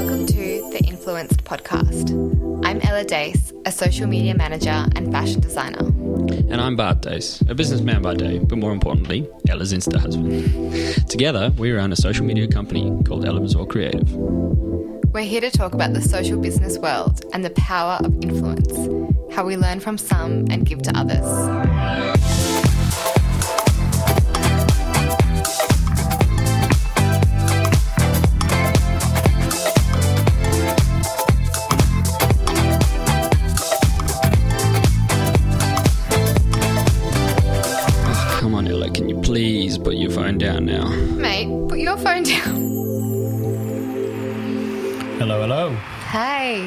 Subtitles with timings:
[0.00, 2.10] Welcome to the Influenced podcast.
[2.64, 5.86] I'm Ella Dace, a social media manager and fashion designer.
[6.50, 11.06] And I'm Bart Dace, a businessman by day, but more importantly, Ella's Insta husband.
[11.10, 14.10] Together, we run a social media company called Ela Mazur Creative.
[15.12, 18.72] We're here to talk about the social business world and the power of influence,
[19.34, 22.49] how we learn from some and give to others.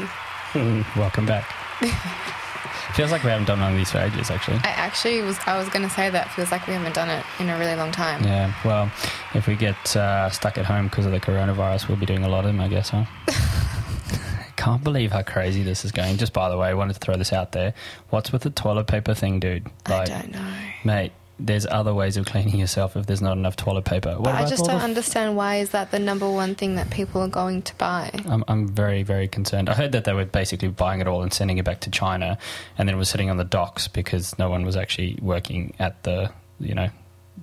[0.01, 0.83] Hey.
[0.99, 1.45] Welcome back.
[2.93, 4.57] Feels like we haven't done one of these for ages, actually.
[4.57, 7.25] I actually was I was going to say that feels like we haven't done it
[7.39, 8.23] in a really long time.
[8.23, 8.91] Yeah, well,
[9.33, 12.29] if we get uh, stuck at home because of the coronavirus, we'll be doing a
[12.29, 13.05] lot of them, I guess, huh?
[14.57, 16.17] Can't believe how crazy this is going.
[16.17, 17.73] Just by the way, I wanted to throw this out there.
[18.11, 19.67] What's with the toilet paper thing, dude?
[19.87, 20.53] I don't know.
[20.83, 21.13] Mate,
[21.45, 24.11] there's other ways of cleaning yourself if there's not enough toilet paper.
[24.11, 26.89] What But I just don't the understand why is that the number one thing that
[26.89, 28.11] people are going to buy?
[28.25, 29.69] I'm, I'm very, very concerned.
[29.69, 32.37] I heard that they were basically buying it all and sending it back to China,
[32.77, 36.01] and then it was sitting on the docks because no one was actually working at
[36.03, 36.89] the, you know,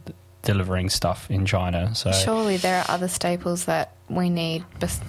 [0.06, 1.94] d- delivering stuff in China.
[1.94, 4.64] So Surely there are other staples that we need.
[4.78, 5.00] Bes-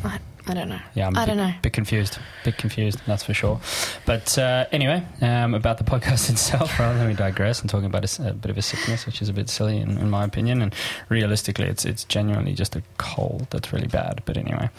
[0.51, 0.79] I, don't know.
[0.95, 1.53] yeah, I'm I a don't bit, know.
[1.61, 3.01] bit confused, bit confused.
[3.07, 3.59] That's for sure.
[4.05, 8.19] But uh, anyway, um, about the podcast itself, rather than we digress and talking about
[8.19, 10.75] a bit of a sickness, which is a bit silly in, in my opinion, and
[11.09, 14.21] realistically, it's it's genuinely just a cold that's really bad.
[14.25, 14.69] But anyway,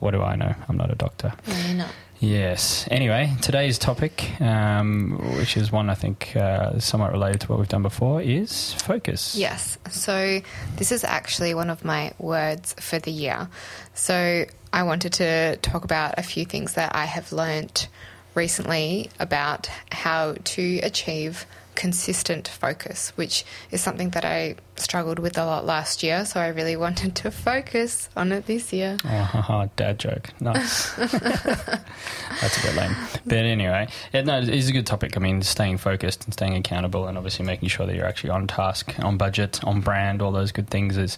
[0.00, 0.54] what do I know?
[0.68, 1.32] I'm not a doctor.
[1.46, 1.90] No, you're not.
[2.20, 2.86] Yes.
[2.88, 7.68] Anyway, today's topic, um, which is one I think uh, somewhat related to what we've
[7.68, 9.34] done before, is focus.
[9.34, 9.76] Yes.
[9.90, 10.40] So
[10.76, 13.48] this is actually one of my words for the year.
[13.94, 17.88] So I wanted to talk about a few things that I have learnt
[18.34, 25.44] recently about how to achieve consistent focus, which is something that I struggled with a
[25.44, 26.24] lot last year.
[26.24, 28.96] So I really wanted to focus on it this year.
[29.04, 30.30] Oh, haha, dad joke.
[30.40, 30.94] Nice.
[30.96, 32.96] That's a bit lame.
[33.24, 35.16] But anyway, it, no, it's a good topic.
[35.16, 38.46] I mean, staying focused and staying accountable and obviously making sure that you're actually on
[38.46, 41.16] task, on budget, on brand, all those good things is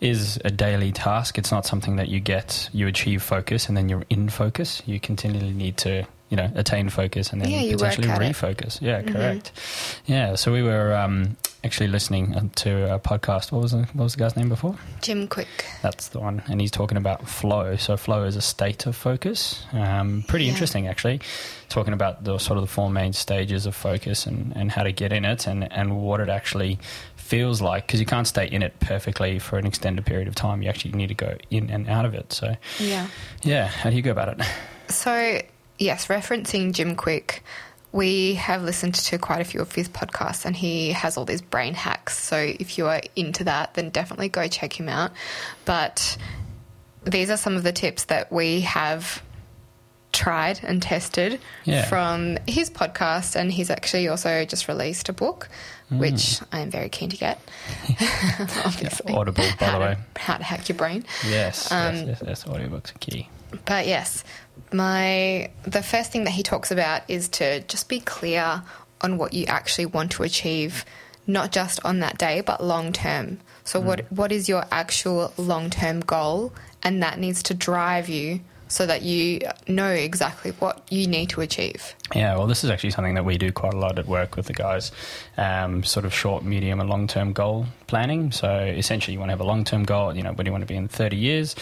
[0.00, 1.38] is a daily task.
[1.38, 4.82] It's not something that you get, you achieve focus and then you're in focus.
[4.86, 8.32] You continually need to, you know, attain focus and then Yeah, potentially at it.
[8.36, 8.80] refocus.
[8.80, 9.52] Yeah, correct.
[10.06, 13.50] Yeah, so we were um, actually listening to a podcast.
[13.50, 14.76] What was the, what was the guy's name before?
[15.02, 15.48] Jim Kwik.
[15.82, 16.42] That's the one.
[16.48, 17.74] And he's talking about flow.
[17.76, 19.64] So flow is a state of focus.
[19.72, 20.52] Um, pretty Yeah.
[20.52, 21.20] interesting, actually.
[21.70, 24.92] Talking about the sort of the four main stages of focus and, and how to
[24.92, 26.78] get in it and, and what it actually
[27.28, 27.86] feels like.
[27.86, 30.62] Because you can't stay in it perfectly for an extended period of time.
[30.62, 32.32] You actually need to go in and out of it.
[32.32, 33.06] So, Yeah.
[33.42, 34.46] yeah, how do you go about it?
[34.88, 35.42] So,
[35.78, 37.40] yes, referencing Jim Kwik,
[37.92, 41.42] we have listened to quite a few of his podcasts and he has all these
[41.42, 42.18] brain hacks.
[42.18, 45.12] So, if you are into that, then definitely go check him out.
[45.66, 46.16] But
[47.04, 49.22] these are some of the tips that we have
[50.18, 51.84] tried and tested Yeah.
[51.86, 53.36] from his podcast.
[53.36, 55.48] And he's actually also just released a book,
[55.90, 57.38] which I am very keen to get.
[58.64, 59.14] Obviously.
[59.14, 59.96] Audible, by how the to- way.
[60.16, 61.04] How to hack your brain.
[61.26, 62.44] Yes, Um, yes, yes, yes.
[62.44, 63.28] Audiobooks are key.
[63.64, 64.24] But yes,
[64.72, 68.62] my the first thing that he talks about is to just be clear
[69.00, 70.84] on what you actually want to achieve,
[71.26, 73.38] not just on that day, but long term.
[73.64, 76.52] So what what is your actual long term goal,
[76.82, 81.40] and that needs to drive you so that you know exactly what you need to
[81.40, 81.94] achieve.
[82.14, 84.46] Yeah, well, this is actually something that we do quite a lot at work with
[84.46, 84.92] the guys.
[85.36, 88.30] Um, sort of short, medium, and long term goal planning.
[88.30, 90.14] So essentially, you want to have a long term goal.
[90.14, 91.56] You know, where do you want to be in 30 years?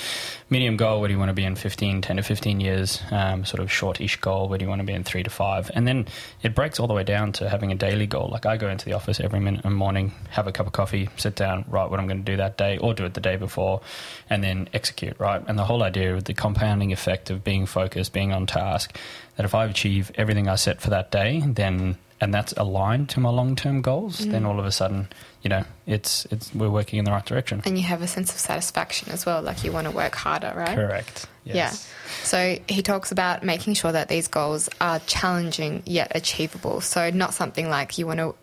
[0.51, 3.01] Medium goal, where do you want to be in 15, 10 to 15 years?
[3.11, 5.71] Um, sort of short-ish goal, where do you want to be in three to five?
[5.75, 6.07] And then
[6.43, 8.29] it breaks all the way down to having a daily goal.
[8.31, 10.73] Like I go into the office every minute in the morning, have a cup of
[10.73, 13.21] coffee, sit down, write what I'm going to do that day, or do it the
[13.21, 13.81] day before,
[14.29, 15.19] and then execute.
[15.19, 15.43] Right.
[15.47, 18.99] And the whole idea of the compounding effect of being focused, being on task,
[19.37, 23.21] that if I achieve everything I set for that day, then and that's aligned to
[23.21, 24.47] my long term goals, then mm.
[24.47, 25.09] all of a sudden,
[25.42, 27.63] you know, it's it's we're working in the right direction.
[27.65, 30.53] And you have a sense of satisfaction as well, like you want to work harder,
[30.57, 30.74] right?
[30.74, 31.27] Correct.
[31.45, 31.54] Yes.
[31.54, 32.24] Yeah.
[32.24, 36.80] So he talks about making sure that these goals are challenging yet achievable.
[36.80, 38.34] So not something like you want to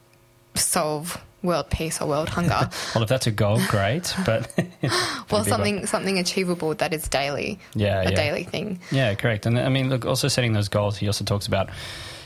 [0.56, 2.70] solve world peace or world hunger.
[2.96, 4.14] Well, if that's a goal, great.
[4.26, 4.50] But
[5.32, 7.60] well, something something achievable that is daily.
[7.74, 8.16] Yeah, a yeah.
[8.16, 8.80] daily thing.
[8.92, 9.46] Yeah, correct.
[9.46, 11.70] And I mean, look, also setting those goals, he also talks about,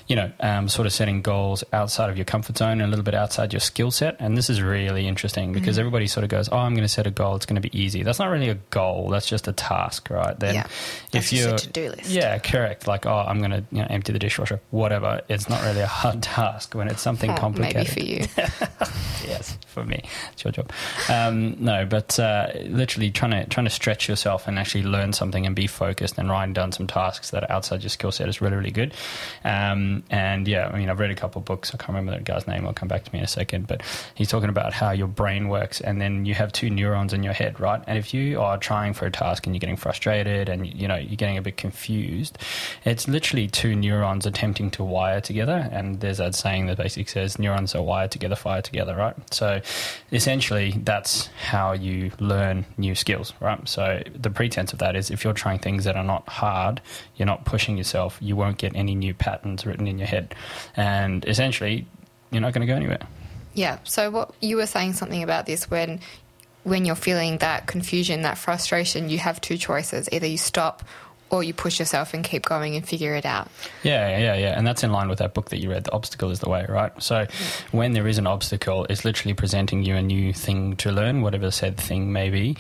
[0.07, 3.04] you know, um, sort of setting goals outside of your comfort zone and a little
[3.04, 4.15] bit outside your skill set.
[4.19, 5.80] And this is really interesting because Mm-hmm.
[5.81, 7.36] everybody sort of goes, "Oh, I'm going to set a goal.
[7.36, 9.09] It's going to be easy." That's not really a goal.
[9.09, 10.39] That's just a task, right?
[10.39, 10.68] Then, Yeah.
[11.12, 12.09] That's just a to-do list.
[12.09, 12.88] yeah, correct.
[12.88, 15.21] Like, oh, I'm going to you know, empty the dishwasher, whatever.
[15.27, 17.95] It's not really a hard task when it's something complicated.
[17.98, 18.48] maybe for you.
[19.27, 20.71] yes, for me, it's your job.
[21.10, 25.45] Um, no, but uh, literally trying to trying to stretch yourself and actually learn something
[25.45, 28.42] and be focused and writing down some tasks that are outside your skill set is
[28.42, 28.94] really really good.
[29.44, 31.73] Um, and yeah, I mean, I've read a couple books.
[31.73, 32.65] I can't remember that guy's name.
[32.65, 33.67] I'll come back to me in a second.
[33.67, 33.81] But
[34.15, 37.33] he's talking about how your brain works, and then you have two neurons in your
[37.33, 37.81] head, right?
[37.88, 40.95] And if you are trying for a task and you're getting frustrated and you know
[40.95, 42.38] you're getting a bit confused,
[42.85, 45.69] it's literally two neurons attempting to wire together.
[45.71, 49.15] And there's that saying that basically says neurons are wired together, fire together, right?
[49.33, 49.61] So
[50.11, 53.67] essentially, that's how you learn new skills, right?
[53.67, 56.81] So the pretense of that is if you're trying things that are not hard,
[57.15, 60.36] you're not pushing yourself, you won't get any new patterns written in your head.
[60.75, 61.88] And essentially,
[62.31, 63.00] you're not going to go anywhere.
[63.54, 63.80] Yeah.
[63.84, 66.00] So what you were saying something about this when
[66.63, 70.10] when you're feeling that confusion, that frustration, you have two choices.
[70.12, 70.84] Either you stop
[71.29, 73.50] or you push yourself and keep going and figure it out.
[73.83, 74.57] Yeah, yeah, yeah.
[74.57, 76.65] And that's in line with that book that you read, The Obstacle is the Way,
[76.68, 76.91] right?
[77.01, 77.27] So
[77.71, 81.51] when there is an obstacle, it's literally presenting you a new thing to learn, whatever
[81.51, 82.57] said thing may be.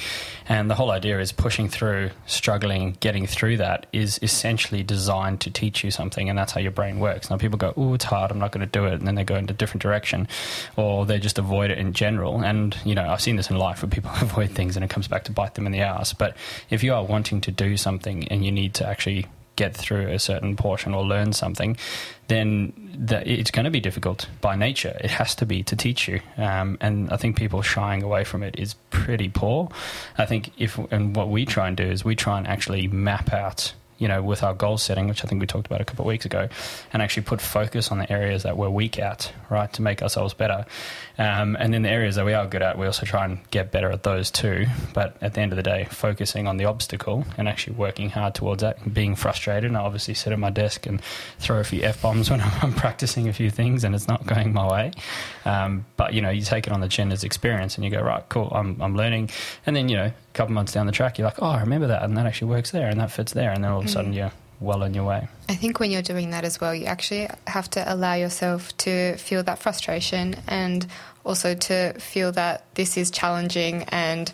[0.49, 5.51] And the whole idea is pushing through, struggling, getting through that is essentially designed to
[5.51, 6.29] teach you something.
[6.29, 7.29] And that's how your brain works.
[7.29, 8.93] Now, people go, oh, it's hard, I'm not going to do it.
[8.93, 10.27] And then they go in a different direction
[10.75, 12.41] or they just avoid it in general.
[12.41, 15.07] And, you know, I've seen this in life where people avoid things and it comes
[15.07, 16.13] back to bite them in the ass.
[16.13, 16.35] But
[16.69, 19.25] if you are wanting to do something and you need to actually
[19.57, 21.75] get through a certain portion or learn something,
[22.27, 24.95] then that it's going to be difficult by nature.
[25.01, 26.21] It has to be to teach you.
[26.37, 29.69] Um, and I think people shying away from it is pretty poor.
[30.17, 33.33] I think if, and what we try and do is we try and actually map
[33.33, 36.03] out you know, with our goal setting, which I think we talked about a couple
[36.03, 36.49] of weeks ago,
[36.93, 40.33] and actually put focus on the areas that we're weak at, right, to make ourselves
[40.33, 40.65] better.
[41.17, 43.71] Um, and then the areas that we are good at, we also try and get
[43.71, 44.65] better at those too.
[44.93, 48.35] But at the end of the day, focusing on the obstacle and actually working hard
[48.35, 49.65] towards that, being frustrated.
[49.65, 51.01] And I obviously sit at my desk and
[51.39, 54.53] throw a few f bombs when I'm practicing a few things and it's not going
[54.53, 54.91] my way.
[55.45, 58.01] Um, but you know, you take it on the chin as experience, and you go,
[58.01, 59.29] right, cool, I'm I'm learning.
[59.65, 62.03] And then you know, couple months down the track, you're like, oh, I remember that,
[62.03, 63.93] and that actually works there, and that fits there, and then all of a mm.
[63.93, 65.27] sudden you're well on your way.
[65.49, 69.17] I think when you're doing that as well, you actually have to allow yourself to
[69.17, 70.87] feel that frustration and
[71.23, 74.31] also to feel that this is challenging and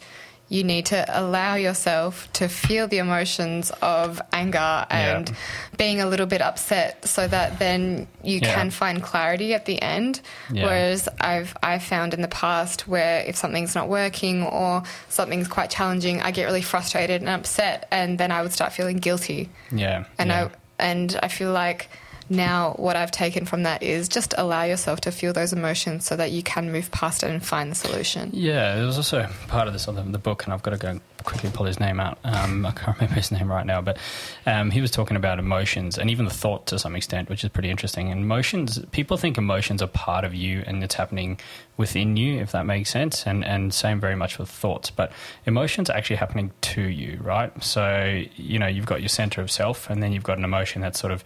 [0.49, 5.35] you need to allow yourself to feel the emotions of anger and Yeah.
[5.77, 8.53] being a little bit upset so that then you Yeah.
[8.53, 10.21] can find clarity at the end.
[10.51, 10.65] Yeah.
[10.65, 15.69] Whereas I've I've found in the past where if something's not working or something's quite
[15.71, 20.03] challenging, I get really frustrated and upset and then I would start feeling guilty Yeah,
[20.19, 20.31] and.
[20.31, 20.49] I
[20.79, 21.87] and I feel like
[22.29, 26.15] now what I've taken from that is just allow yourself to feel those emotions so
[26.15, 28.29] that you can move past it and find the solution.
[28.33, 30.77] Yeah, there was also part of this on the, the book, and I've got to
[30.77, 32.17] go and quickly pull his name out.
[32.23, 33.97] Um, I can't remember his name right now, but
[34.45, 37.49] um, he was talking about emotions and even the thought to some extent, which is
[37.49, 38.11] pretty interesting.
[38.11, 41.39] And emotions, people think emotions are part of you and it's happening
[41.77, 43.25] within you, if that makes sense.
[43.25, 45.11] And and same very much with thoughts, but
[45.45, 47.51] emotions are actually happening to you, right?
[47.63, 50.81] So you know you've got your center of self, and then you've got an emotion
[50.81, 51.23] that's sort of,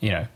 [0.00, 0.26] you know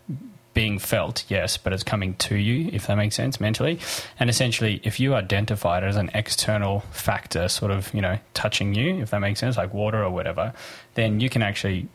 [0.54, 3.78] being felt, yes, but it's coming to you, if that makes sense, mentally.
[4.19, 8.75] And essentially, if you identify it as an external factor, sort of, you know, touching
[8.75, 10.52] you, if that makes sense, like water or whatever,
[10.94, 11.88] then you can actually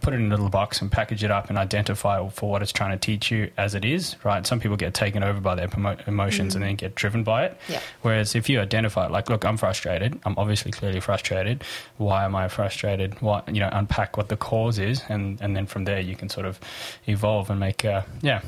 [0.00, 2.72] put it in a little box and package it up and identify for what it's
[2.72, 4.46] trying to teach you as it is, right?
[4.46, 7.56] Some people get taken over by their promo- emotions and then get driven by it.
[7.68, 7.80] Yeah.
[8.02, 10.18] Whereas if you identify it, like, look, I'm frustrated.
[10.24, 11.64] I'm obviously clearly frustrated.
[11.96, 13.20] Why am I frustrated?
[13.22, 16.28] What you know, unpack what the cause is, and and then from there you can
[16.28, 16.58] sort of
[17.06, 18.40] evolve and make, uh, yeah,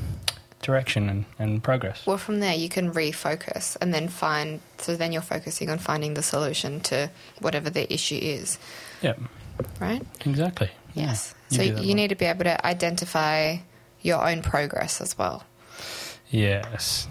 [0.62, 2.07] direction and, and progress.
[2.07, 6.14] Well, from there, you can refocus and then find, so then you're focusing on finding
[6.14, 8.59] the solution to whatever the issue is,
[9.00, 9.14] Yeah,
[9.81, 10.02] right?
[10.26, 10.71] exactly.
[10.94, 11.35] Yes.
[11.50, 13.59] You so that you need to be able to identify
[14.02, 15.44] your own progress as well.
[16.30, 17.09] Yes.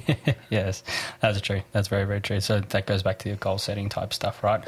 [0.50, 0.82] yes,
[1.20, 1.62] that's true.
[1.72, 2.38] That's very, very true.
[2.40, 4.62] So that goes back to your goal setting type stuff, right?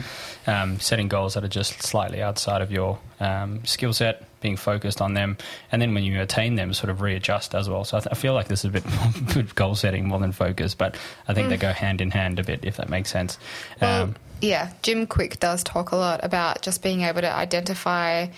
[0.46, 5.02] Um, setting goals that are just slightly outside of your um, skill set, being focused
[5.02, 5.36] on them,
[5.70, 7.84] and then when you attain them, sort of readjust as well.
[7.84, 8.84] So I, th- I feel like this is a bit
[9.34, 10.96] more goal setting more than focus, but
[11.28, 13.36] I think they go hand in hand a bit, if that makes sense.
[13.82, 18.28] Well, Um, yeah, Jim Kwik does talk a lot about just being able to identify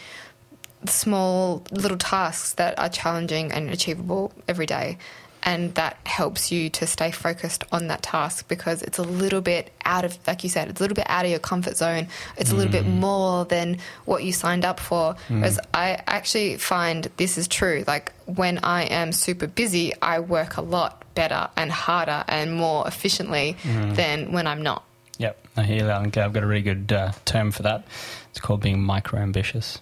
[0.86, 4.98] small little tasks that are challenging and achievable every day.
[5.42, 9.72] And that helps you to stay focused on that task because it's a little bit
[9.84, 12.08] out of like you said it's a little bit out of your comfort zone.
[12.36, 12.98] It's a little bit mm.
[12.98, 15.14] more than what you signed up for.
[15.28, 15.36] Mm.
[15.38, 20.56] Whereas i actually find this is true like when i am super busy i work
[20.56, 23.94] a lot better and harder and more efficiently mm.
[23.94, 24.84] than when i'm not.
[25.18, 26.16] Yep, I hear that.
[26.18, 27.84] I've got a really good uh, term for that.
[28.30, 29.80] It's called being micro ambitious.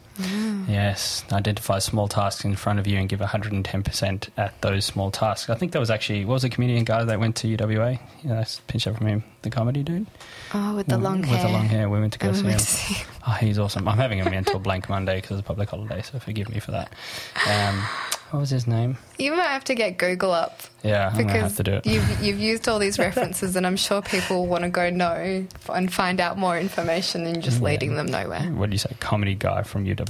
[0.68, 5.50] Yes, identify small tasks in front of you and give 110% at those small tasks.
[5.50, 7.98] I think that was actually, what was the comedian guy that went to UWA?
[8.22, 10.06] Yeah, I pinched up from him, the comedy dude.
[10.54, 11.90] oh with the long with hair With the long hair.
[11.90, 12.58] We went to go see him.
[12.60, 13.88] see- Oh, he's awesome.
[13.88, 16.70] I'm having a mental blank Monday because it's a public holiday, so forgive me for
[16.70, 16.92] that.
[17.48, 17.78] Um,
[18.30, 18.98] what was his name?
[19.18, 21.86] you might have to get google up Yeah, I'm to have because to do it.
[21.86, 25.92] you've, you've used all these references and i'm sure people want to go know and
[25.92, 27.64] find out more information than just Yeah.
[27.68, 28.94] leading them nowhere What do you say?
[29.00, 30.06] Comedy guy from UWA.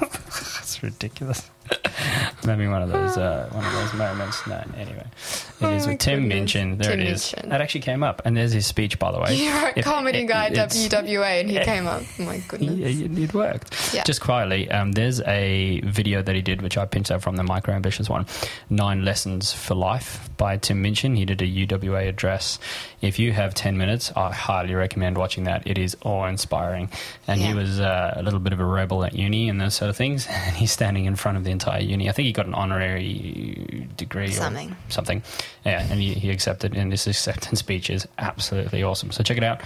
[0.00, 1.50] That's ridiculous.
[2.44, 4.46] Having one of those uh, one of those moments.
[4.46, 6.28] No, anyway, it Oh is with Tim.
[6.28, 6.78] Minchin.
[6.78, 7.32] There Tim it is.
[7.34, 7.48] Minchin.
[7.50, 9.34] That actually came up, and there's his speech, by the way.
[9.36, 11.64] You wrote If- comedy it- guy it's- WWA and he Yeah.
[11.64, 12.02] came up.
[12.18, 12.76] Oh my goodness.
[12.94, 13.94] Yeah, it worked.
[13.94, 14.04] Yeah.
[14.04, 17.42] Just quietly, um, there's a video that he did, which I pinched out from the
[17.42, 18.26] Micro Ambitious one
[18.70, 21.16] Nine Lessons for Life by Tim Minchin.
[21.16, 22.58] He did a UWA address.
[23.00, 25.66] If you have 10 minutes, I highly recommend watching that.
[25.66, 26.90] It is awe inspiring.
[27.26, 29.88] And he was uh, a little bit of a rebel at uni and those sort
[29.90, 30.26] of things.
[30.46, 32.08] And he's standing in front of the entire uni.
[32.08, 34.70] I think he got an honorary degree Something.
[34.72, 35.22] or something.
[35.64, 39.10] Yeah, and he, he accepted, and this acceptance speech is absolutely awesome.
[39.10, 39.60] So check it out.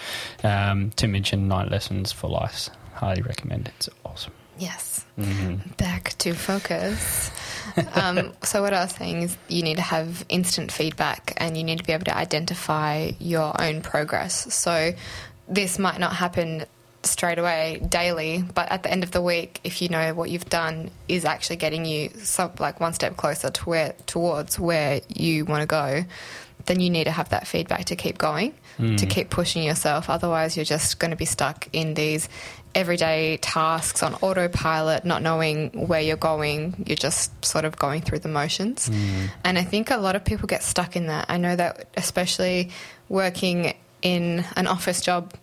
[0.44, 2.70] Um, Tim Minchin, Nine Lessons for Life.
[2.94, 3.74] Highly recommend it.
[3.76, 4.32] It's awesome.
[4.58, 5.06] Yes.
[5.16, 7.30] hmm Back to focus.
[7.94, 11.64] um, so, what I was saying is you need to have instant feedback and you
[11.64, 14.52] need to be able to identify your own progress.
[14.54, 14.92] So,
[15.48, 16.64] this might not happen
[17.02, 20.48] straight away daily, but at the end of the week, if you know what you've
[20.48, 25.44] done is actually getting you some, like one step closer to where towards where you
[25.44, 26.04] want to go,
[26.66, 28.96] then you need to have that feedback to keep going, to hmm.
[28.96, 30.10] keep pushing yourself.
[30.10, 32.28] Otherwise, you're just going to be stuck in these
[32.74, 36.84] everyday tasks on autopilot, not knowing where you're going.
[36.86, 38.88] You're just sort of going through the motions.
[38.88, 39.26] Hmm.
[39.44, 41.26] And I think a lot of people get stuck in that.
[41.28, 42.70] I know that, especially
[43.08, 45.34] working in an office job,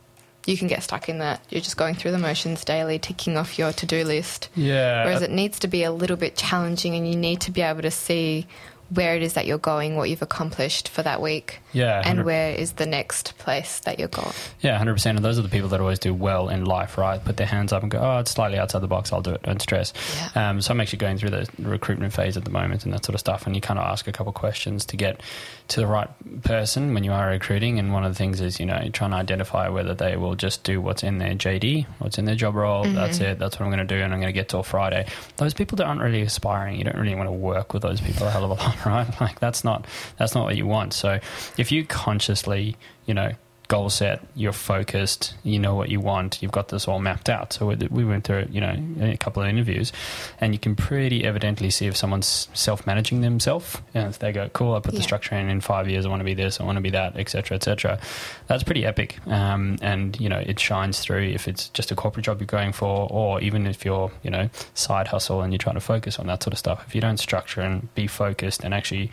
[0.48, 1.42] you can get stuck in that.
[1.50, 4.48] You're just going through the motions daily, ticking off your to do list.
[4.56, 5.04] Yeah.
[5.04, 7.82] Whereas it needs to be a little bit challenging and you need to be able
[7.82, 8.48] to see
[8.94, 12.54] where it is that you're going, what you've accomplished for that week, Yeah, and where
[12.54, 14.34] is the next place that you're going.
[14.62, 15.18] Yeah, hundred percent.
[15.18, 17.24] And those are the people that always do well in life, right?
[17.24, 19.12] Put their hands up and go, "Oh, it's slightly outside the box.
[19.12, 19.44] I'll do it.
[19.44, 19.94] Don't stress."
[20.36, 20.50] Yeah.
[20.50, 23.14] Um, so I'm actually going through the recruitment phase at the moment and that sort
[23.16, 23.46] of stuff.
[23.46, 25.22] And you kind of ask a couple questions to get
[25.70, 26.10] to the right
[26.44, 27.80] person when you are recruiting.
[27.80, 30.36] And one of the things is, you know, you're trying to identify whether they will
[30.36, 32.84] just do what's in their JD, what's in their job role.
[32.86, 33.38] That's it.
[33.40, 35.06] That's what I'm going to do, and I'm going to get till Friday.
[35.38, 38.28] Those people that aren't really aspiring, you don't really want to work with those people
[38.28, 39.08] a hell of a lot, right?
[39.20, 39.86] Like that's not
[40.18, 40.94] that's not what you want.
[40.94, 41.20] So
[41.58, 43.32] if you consciously, you know,
[43.68, 47.52] goal set, you're focused, you know what you want, you've got this all mapped out.
[47.54, 49.92] So we- we went through, you know, a couple of interviews,
[50.40, 53.78] and you can pretty evidently see if someone's self-managing themselves.
[53.94, 55.50] And if they go, "Cool, I put the structure in.
[55.50, 58.00] In five years, I want to be this, I want to be that, etc., etc."
[58.48, 59.18] That's pretty epic.
[59.28, 62.72] Um, and you know, it shines through if it's just a corporate job you're going
[62.72, 66.28] for, or even if you're, you know, side hustle and you're trying to focus on
[66.28, 66.84] that sort of stuff.
[66.88, 69.12] If you don't structure and be focused and actually,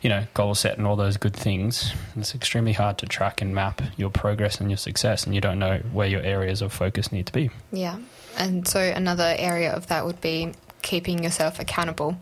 [0.00, 3.54] you know, goal set and all those good things, it's extremely hard to track and
[3.54, 7.12] map your progress and your success, and you don't know where your areas of focus
[7.12, 7.50] need to be.
[7.72, 7.98] Yeah.
[8.36, 12.16] And so another area of that would be keeping yourself accountable.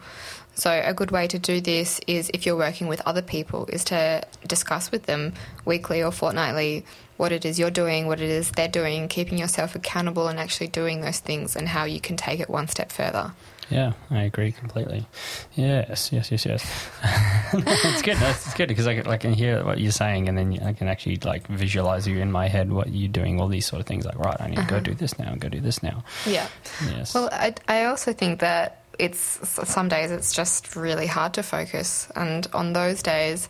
[0.55, 3.85] So a good way to do this is if you're working with other people is
[3.85, 5.33] to discuss with them
[5.65, 6.85] weekly or fortnightly
[7.17, 10.69] what it is you're doing, what it is they're doing, keeping yourself accountable and actually
[10.69, 13.33] doing those things and how you can take it one step further.
[13.71, 15.07] Yeah, I agree completely.
[15.55, 16.91] Yes, yes, yes, yes.
[17.53, 18.17] it's good.
[18.17, 20.73] That's it's good because I can, I can hear what you're saying, and then I
[20.73, 23.87] can actually like visualize you in my head what you're doing, all these sort of
[23.87, 24.05] things.
[24.05, 24.81] Like, right, I need to go uh-huh.
[24.81, 26.03] do this now, and go do this now.
[26.27, 26.49] Yeah.
[26.85, 27.15] Yes.
[27.15, 32.09] Well, I, I also think that it's some days it's just really hard to focus,
[32.17, 33.49] and on those days,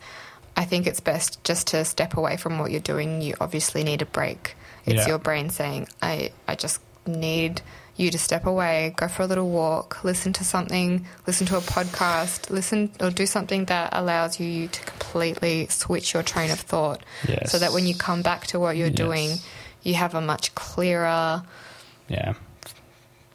[0.57, 3.23] I think it's best just to step away from what you're doing.
[3.23, 4.55] You obviously need a break.
[4.85, 5.09] It's Yeah.
[5.09, 7.63] your brain saying, "I, I just need
[8.01, 11.61] you to step away, go for a little walk, listen to something, listen to a
[11.61, 17.03] podcast, listen or do something that allows you to completely switch your train of thought,
[17.29, 17.53] Yes.
[17.53, 18.97] so that when you come back to what you're Yes.
[18.97, 19.31] doing,
[19.83, 21.43] you have a much clearer."
[22.09, 22.33] yeah.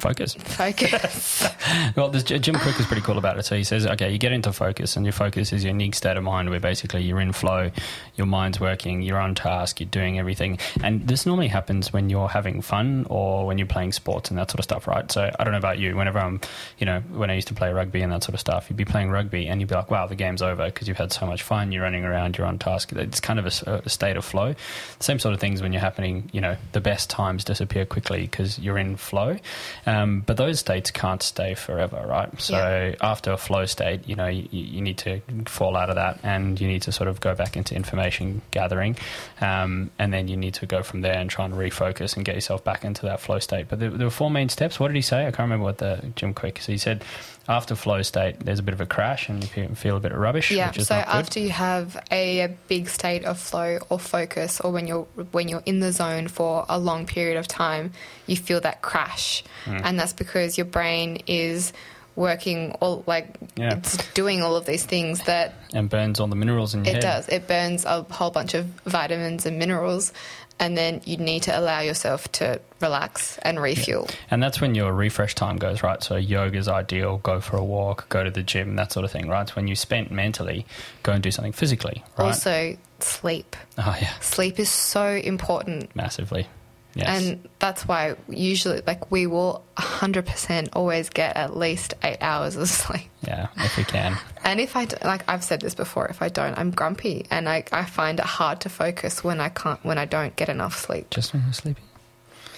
[0.06, 0.36] Focus.
[0.36, 1.48] Focus.
[1.96, 3.44] Well, this, Jim Kwik is pretty cool about it.
[3.44, 6.16] So he says, okay, you get into focus, and your focus is your unique state
[6.16, 7.72] of mind where basically you're in flow,
[8.16, 10.60] your mind's working, you're on task, you're doing everything.
[10.84, 14.52] And this normally happens when you're having fun or when you're playing sports and that
[14.52, 15.12] sort of stuff, right?
[15.12, 15.96] So I don't know about you.
[15.96, 16.40] Whenever I'm,
[16.78, 18.86] you know, when I used to play rugby and that sort of stuff, you'd be
[18.86, 21.42] playing rugby and you'd be like, wow, the game's over because you've had so much
[21.44, 22.92] fun, you're running around, you're on task.
[22.94, 24.54] It's kind of a, a state of flow.
[25.00, 28.60] Same sort of things when you're happening, you know, the best times disappear quickly because
[28.60, 29.38] you're in flow.
[29.86, 29.95] Um,
[30.26, 32.30] but those states can't stay forever, right?
[32.42, 32.96] So Yeah.
[33.02, 36.60] after a flow state, you know, you, you need to fall out of that and
[36.60, 38.98] you need to sort of go back into information gathering.
[39.42, 42.36] Um, and then you need to go from there and try and refocus and get
[42.36, 43.68] yourself back into that flow state.
[43.70, 44.80] But there, there were four main steps.
[44.80, 45.22] What did he say?
[45.22, 46.62] I can't remember what the Jim Kwik.
[46.62, 47.04] So he said
[47.48, 50.18] after flow state, there's a bit of a crash and you feel- a bit of
[50.18, 50.52] rubbish.
[50.52, 50.68] Yeah.
[50.70, 54.72] Which is So after you have a, a big state of flow or focus, or
[54.72, 57.92] when you're when you're in the zone for a long period of time,
[58.28, 59.78] you feel that crash, Hmm.
[59.84, 61.72] and that's because your brain is
[62.16, 63.76] working all like Yeah.
[63.76, 67.04] it's doing all of these things that and burns all the minerals in your it
[67.04, 67.12] head.
[67.26, 67.28] does.
[67.28, 70.14] It burns a whole bunch of vitamins and minerals,
[70.60, 74.08] and then you need to allow yourself to relax and refuel.
[74.32, 76.02] And that's when your refresh time goes, right?
[76.02, 79.28] So yoga's ideal, go for a walk, go to the gym, that sort of thing,
[79.28, 79.42] right?
[79.42, 80.66] It's when you spent mentally,
[81.04, 82.28] go and do something physically, right?
[82.28, 83.56] Also, sleep.
[83.78, 85.96] oh, yeah, Sleep is so important.
[85.96, 86.48] massively.
[86.96, 87.08] Yes.
[87.24, 92.70] And that's why usually, like, we will 100% always get at least eight hours of
[92.82, 93.10] sleep.
[93.28, 94.18] yeah, if we can.
[94.46, 97.26] And if I, like, I've said this before, if I don't, I'm grumpy.
[97.30, 100.48] And I, I find it hard to focus when I can't, when I don't get
[100.48, 101.10] enough sleep.
[101.10, 101.82] Just when you're sleepy.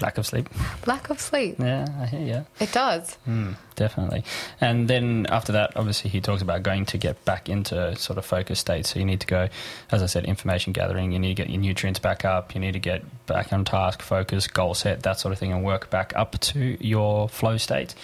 [0.00, 0.48] Lack of sleep.
[0.86, 1.56] Lack of sleep.
[1.58, 2.46] Yeah, I hear you.
[2.60, 3.16] It does.
[3.28, 4.24] Mm, definitely.
[4.60, 8.26] And then after that, obviously, he talks about going to get back into sort of
[8.26, 8.86] focus state.
[8.86, 9.48] So you need to go,
[9.92, 11.12] as I said, information gathering.
[11.12, 12.54] You need to get your nutrients back up.
[12.54, 15.64] You need to get back on task, focus, goal set, that sort of thing, and
[15.64, 17.94] work back up to your flow state.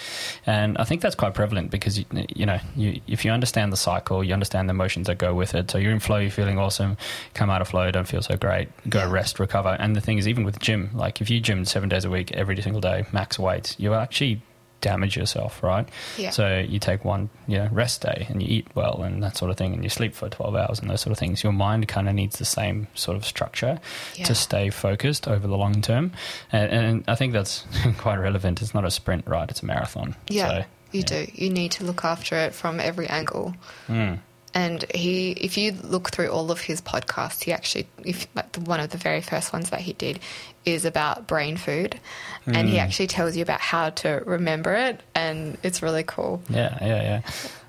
[0.46, 3.76] And I think that's quite prevalent because you, you know, you, if you understand the
[3.76, 5.70] cycle, you understand the emotions that go with it.
[5.70, 6.96] So you're in flow, you're feeling awesome.
[7.34, 8.68] Come out of flow, don't feel so great.
[8.88, 9.76] Go rest, recover.
[9.78, 12.32] And the thing is, even with gym, like if you gym seven days a week,
[12.32, 14.42] every single day, max weights, you're actually
[14.82, 15.88] damage yourself, right?
[16.18, 16.28] Yeah.
[16.30, 19.50] So you take one, you know, rest day and you eat well and that sort
[19.50, 21.42] of thing, and you sleep for twelve hours and those sort of things.
[21.42, 23.80] Your mind kind of needs the same sort of structure
[24.16, 24.26] Yeah.
[24.26, 26.12] to stay focused over the long term,
[26.52, 27.64] and, and I think that's
[27.98, 28.60] quite relevant.
[28.60, 29.50] It's not a sprint, right?
[29.50, 30.14] It's a marathon.
[30.28, 31.04] Yeah, So, you yeah.
[31.06, 31.26] do.
[31.34, 33.54] You need to look after it from every angle.
[33.88, 34.18] Mm.
[34.54, 38.60] And he, if you look through all of his podcasts, he actually, if like the,
[38.60, 40.20] one of the very first ones that he did,
[40.64, 41.98] is about brain food,
[42.46, 42.80] and he hmm.
[42.80, 46.42] actually tells you about how to remember it, and it's really cool.
[46.50, 47.20] Yeah, yeah, yeah.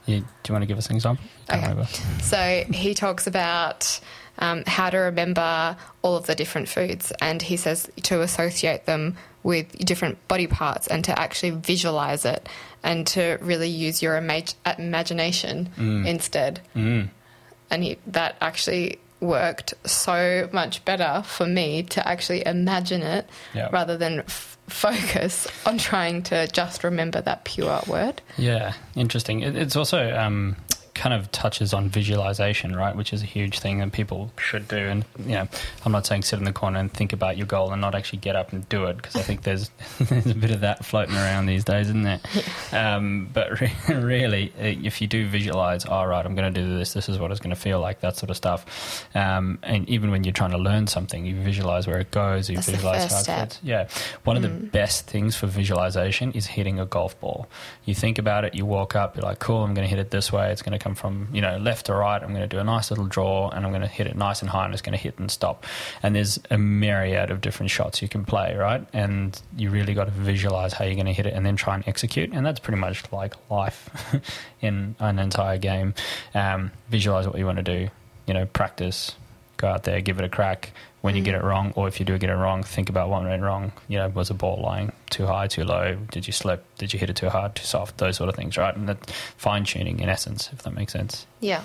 [0.05, 1.25] You, do you want to give us an example?
[1.49, 1.85] Okay.
[2.21, 3.99] So he talks about
[4.39, 9.15] um, how to remember all of the different foods, and he says to associate them
[9.43, 12.47] with different body parts and to actually visualize it
[12.81, 15.69] and to really use your imag- imagination
[16.05, 16.61] instead.
[16.75, 17.09] Mm.
[17.69, 23.69] And he, that actually worked so much better for me to actually imagine it Yeah.
[23.71, 28.21] rather than f- focus on trying to just remember that pure word.
[28.37, 29.41] Yeah, interesting.
[29.41, 30.55] It, it's also um,
[30.93, 32.95] kind of touches on visualization, right?
[32.95, 34.77] Which is a huge thing that people should do.
[34.77, 35.47] And you know,
[35.85, 38.19] I'm not saying sit in the corner and think about your goal and not actually
[38.19, 41.15] get up and do it because I think there's there's a bit of that floating
[41.15, 42.19] around these days, isn't there?
[42.71, 46.77] Um, but re- really, uh, if you do visualize, all right, I'm going to do
[46.77, 46.93] this.
[46.93, 48.01] This is what it's going to feel like.
[48.01, 49.07] That sort of stuff.
[49.15, 52.49] Um, and even when you're trying to learn something, you visualize where it goes.
[52.49, 53.59] You That's the visualize first how it fits.
[53.63, 53.87] Yeah.
[54.23, 57.47] One of the best things for visualization is hitting a golf ball.
[57.85, 60.11] You think about it, you walk up, you're like, cool, I'm going to hit it
[60.11, 60.51] this way.
[60.51, 62.21] It's going to come from, you know, left to right.
[62.21, 64.41] I'm going to do a nice little draw and I'm going to hit it nice
[64.41, 65.65] and high and it's going to hit and stop.
[66.03, 68.85] And there's a myriad of different shots you can play, right?
[68.91, 71.75] And you really got to visualize how you're going to hit it and then try
[71.75, 72.31] and execute.
[72.33, 73.89] And that's pretty much like life
[74.61, 75.93] in an entire game.
[76.33, 77.89] Um, visualize what you want to do,
[78.27, 79.15] you know, practice,
[79.57, 80.71] go out there, give it a crack.
[81.03, 81.25] When you mm.
[81.25, 83.73] get it wrong, or if you do get it wrong, think about what went wrong.
[83.89, 85.97] You know, was the ball lying too high, too low?
[86.11, 86.63] Did you slip?
[86.77, 87.97] Did you hit it too hard, too soft?
[87.97, 88.73] Those sort of things, right?
[88.73, 91.27] And that fine tuning, in essence, if that makes sense.
[91.41, 91.61] Yeah.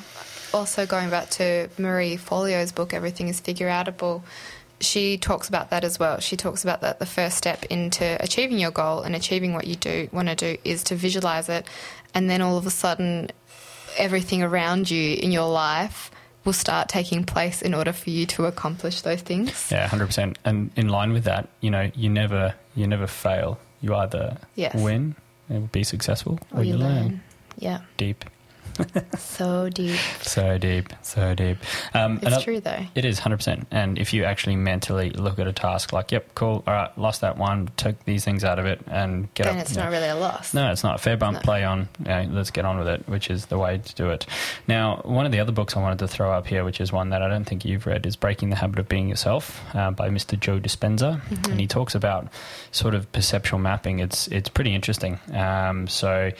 [0.52, 4.22] Also, going back to Marie Forleo's book, Everything is Figure Outable,
[4.80, 6.20] she talks about that as well.
[6.20, 9.76] She talks about that the first step into achieving your goal and achieving what you
[9.76, 11.66] do want to do is to visualize it,
[12.14, 13.30] and then all of a sudden,
[13.96, 16.10] everything around you in your life
[16.48, 19.68] will start taking place in order for you to accomplish those things.
[19.70, 20.38] Yeah, hundred percent.
[20.46, 23.58] And in line with that, you know, you never, you never fail.
[23.82, 24.74] You either Yes.
[24.74, 25.14] win
[25.50, 26.94] and be successful, or, Or you, learn.
[26.96, 27.22] learn.
[27.58, 27.80] Yeah.
[27.98, 28.24] Deep.
[29.18, 29.98] so deep.
[30.22, 31.58] So deep, so deep.
[31.94, 32.86] Um, It's true though.
[32.94, 33.66] It is 100%.
[33.70, 37.20] And if you actually mentally look at a task like, yep, cool, all right, lost
[37.22, 39.62] that one, took these things out of it and get Then up.
[39.62, 40.54] it's not really a loss.
[40.54, 41.00] No, it's not.
[41.00, 41.40] Fair bump, No.
[41.40, 41.88] play on.
[42.04, 44.26] Yeah, let's get on with it, which is the way to do it.
[44.66, 47.10] Now, one of the other books I wanted to throw up here, which is one
[47.10, 50.08] that I don't think you've read, is Breaking the Habit of Being Yourself uh, by
[50.08, 50.38] Mr.
[50.38, 51.20] Joe Dispenza.
[51.20, 51.50] Mm-hmm.
[51.50, 52.28] And he talks about
[52.72, 53.98] sort of perceptual mapping.
[54.00, 55.18] It's, it's pretty interesting.
[55.32, 56.30] Um, so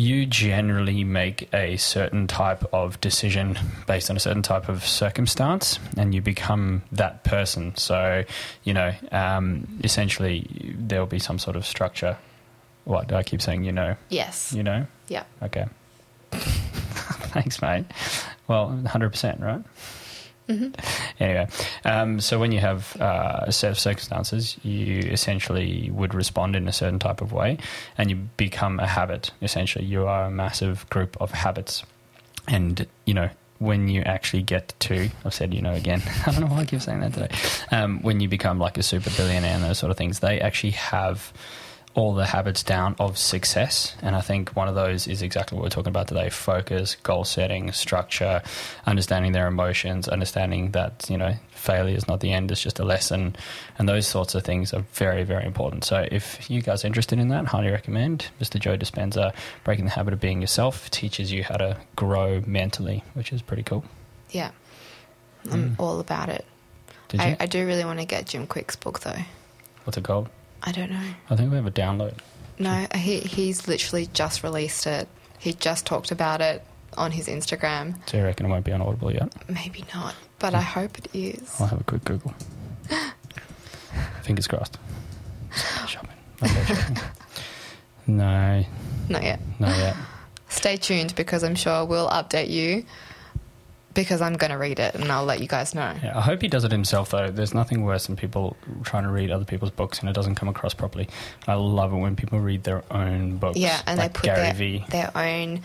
[0.00, 5.78] you generally make a certain type of decision based on a certain type of circumstance
[5.98, 7.76] and you become that person.
[7.76, 8.24] So
[8.64, 12.16] you know um, essentially there will be some sort of structure.
[12.84, 13.94] What do i keep saying you know?
[14.08, 14.54] Yes.
[14.54, 14.86] you know?
[15.08, 15.24] Yeah.
[15.42, 15.66] okay.
[16.30, 17.84] Thanks mate.
[18.48, 19.60] Well 100% right
[21.20, 21.48] Anyway,
[21.84, 26.68] um, so when you have uh, a set of circumstances, you essentially would respond in
[26.68, 27.58] a certain type of way,
[27.98, 29.30] and you become a habit.
[29.42, 31.84] Essentially, you are a massive group of habits,
[32.48, 36.02] and you know when you actually get to, I've said you know again.
[36.26, 37.28] I don't know why I keep saying that today.
[37.70, 40.72] Um, when you become like a super billionaire and those sort of things, they actually
[40.72, 41.32] have
[41.94, 43.96] all the habits down of success.
[44.00, 47.24] And I think one of those is exactly what we're talking about today focus, goal
[47.24, 48.42] setting, structure,
[48.86, 52.84] understanding their emotions, understanding that, you know, failure is not the end, it's just a
[52.84, 53.34] lesson.
[53.78, 55.84] And those sorts of things are very, very important.
[55.84, 58.60] So if you guys are interested in that, highly recommend Mr.
[58.60, 63.32] Joe Dispenza, Breaking the Habit of Being Yourself, teaches you how to grow mentally, which
[63.32, 63.84] is pretty cool.
[64.30, 64.52] Yeah.
[65.50, 65.80] I'm mm.
[65.80, 66.44] all about it.
[67.08, 67.26] Did you?
[67.26, 69.18] I, I do really want to get Jim Kwik's book though.
[69.84, 70.28] What's it called?
[70.62, 71.00] I don't know.
[71.30, 72.14] I think we have a download.
[72.58, 75.08] No, he he's literally just released it.
[75.38, 76.62] He just talked about it
[76.98, 77.94] on his Instagram.
[78.08, 79.32] So you reckon it won't be on Audible yet?
[79.48, 81.58] Maybe not, but I hope it is.
[81.60, 82.34] I'll have a quick Google.
[84.22, 84.78] Fingers crossed.
[85.86, 86.10] Shopping.
[86.46, 86.96] Shopping.
[88.06, 88.64] No,
[89.08, 89.40] Not yet.
[89.58, 89.96] not yet.
[90.48, 92.84] Stay tuned because I'm sure we'll update you
[93.94, 95.94] because I'm going to read it and I'll let you guys know.
[96.02, 97.30] Yeah, I hope he does it himself though.
[97.30, 100.48] There's nothing worse than people trying to read other people's books and it doesn't come
[100.48, 101.08] across properly.
[101.48, 103.58] I love it when people read their own books.
[103.58, 105.60] Yeah, and like they put Gary their, their own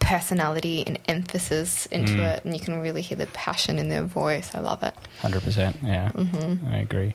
[0.00, 2.36] personality and emphasis into Mm.
[2.36, 4.52] it, and you can really hear the passion in their voice.
[4.54, 4.94] I love it.
[5.20, 5.76] Hundred percent.
[5.82, 6.66] Yeah, Mm-hmm.
[6.72, 7.14] I agree.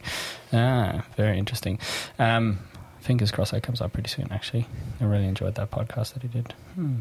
[0.53, 1.79] Ah, very interesting.
[2.17, 2.59] Um,
[3.01, 4.31] fingers crossed that comes up pretty soon.
[4.31, 4.67] Actually,
[5.01, 6.53] I really enjoyed that podcast that he did.
[6.75, 6.97] Hmm.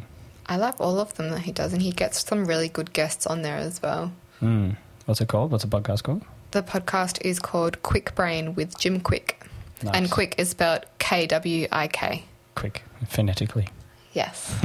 [0.47, 3.27] I love all of them that he does, and he gets some really good guests
[3.27, 4.13] on there as well.
[4.41, 4.71] Hmm.
[5.07, 5.51] What's it called?
[5.53, 6.23] What's the podcast called?
[6.51, 9.35] The podcast is called Kwik Brain with Jim Kwik,
[9.83, 9.95] Nice.
[9.95, 12.25] and Kwik is spelled K W I K.
[12.57, 13.69] quick, phonetically.
[14.13, 14.57] Yes.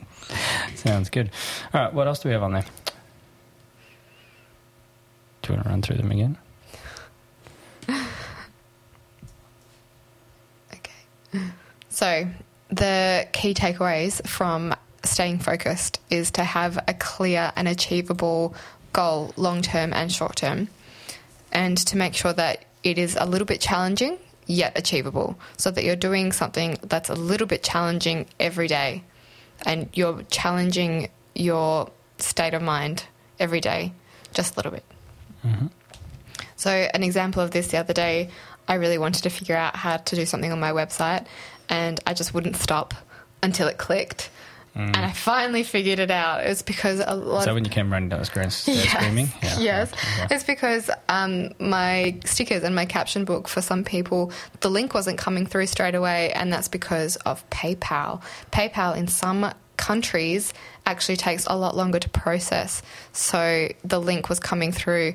[0.74, 1.30] Sounds good.
[1.74, 2.64] All right, what else do we have on there?
[5.42, 6.38] Do you want to run through them again?
[10.72, 11.40] Okay.
[11.88, 12.26] So,
[12.70, 14.74] the key takeaways from
[15.20, 18.54] staying focused is to have a clear and achievable
[18.94, 20.66] goal, long term and short term,
[21.52, 25.84] and to make sure that it is a little bit challenging yet achievable, so that
[25.84, 29.04] you're doing something that's a little bit challenging every day
[29.66, 33.04] and you're challenging your state of mind
[33.38, 33.92] every day
[34.32, 34.84] just a little bit.
[35.44, 35.66] Mm-hmm.
[36.56, 38.30] So, an example of this the other day,
[38.66, 41.26] I really wanted to figure out how to do something on my website,
[41.68, 42.94] and I just wouldn't stop
[43.42, 44.30] until it clicked.
[44.74, 46.44] And I finally figured it out.
[46.44, 48.54] It was because a lot Is that when you came running down the Yes.
[48.90, 49.28] screaming?
[49.42, 49.58] Yeah.
[49.58, 49.92] Yes.
[49.92, 50.34] Okay.
[50.34, 55.18] It's because um, my stickers and my caption book, for some people, the link wasn't
[55.18, 58.22] coming through straight away, and that's because of PayPal.
[58.52, 60.52] PayPal in some countries
[60.86, 62.82] actually takes a lot longer to process.
[63.12, 65.14] So the link was coming through.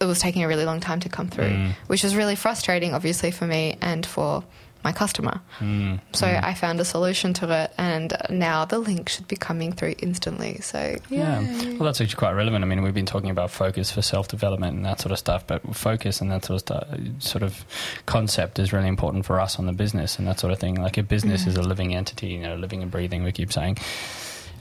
[0.00, 1.72] It was taking a really long time to come through, Mm.
[1.86, 4.44] which was really frustrating, obviously, for me and for
[4.84, 5.40] my customer.
[5.58, 9.72] Mm, So I found a solution to it, and now the link should be coming
[9.72, 10.60] through instantly.
[10.60, 11.40] So Yeah.
[11.40, 11.74] yay.
[11.76, 12.64] Well, that's actually quite relevant.
[12.64, 15.46] I mean, we've been talking about focus for self development and that sort of stuff,
[15.46, 17.64] but focus and that sort of stuff, sort of
[18.06, 20.74] concept is really important for us on the business and that sort of thing.
[20.80, 23.24] Like a business is a living entity, you know, living and breathing.
[23.24, 23.78] We keep saying.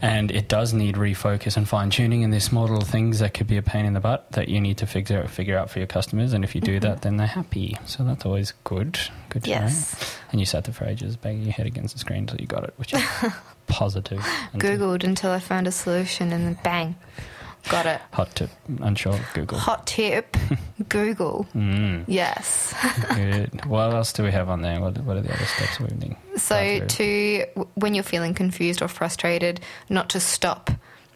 [0.06, 3.48] And it does need refocus and fine tuning, and there's small little things that could
[3.48, 5.88] be a pain in the butt that you need to figure figure out for your
[5.88, 6.32] customers.
[6.32, 6.82] And if you do mm-hmm.
[6.82, 7.76] that, then they're happy.
[7.88, 9.00] So that's always good.
[9.30, 9.56] Good to know.
[9.56, 10.16] Yes.
[10.32, 12.64] And you sat there for ages, banging your head against the screen until you got
[12.64, 13.04] it, which is
[13.68, 14.20] positive.
[14.54, 16.96] Googled until I found a solution and then bang,
[17.70, 18.02] got it.
[18.14, 18.50] Hot tip,
[18.82, 19.58] unsure, Google.
[19.58, 20.36] Hot tip
[20.90, 21.48] Google.
[21.56, 22.74] Mm, Yes.
[23.16, 23.66] good.
[23.66, 24.80] What else do we have on there?
[24.80, 26.16] What, what are the other steps we need?
[26.38, 30.70] So, to when you're feeling confused or frustrated, not to stop,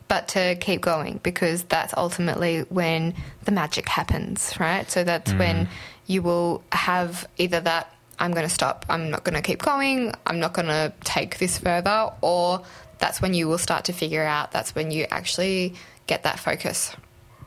[0.07, 4.89] but to keep going because that's ultimately when the magic happens, right?
[4.89, 5.67] So, that's when
[6.07, 8.85] you will have either that I'm going to stop.
[8.89, 10.13] I'm not going to keep going.
[10.25, 12.11] I'm not going to take this further.
[12.21, 12.63] Or
[12.99, 14.51] that's when you will start to figure out.
[14.51, 15.75] That's when you actually
[16.07, 16.95] get that focus.